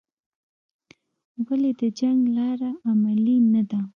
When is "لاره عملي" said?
2.37-3.37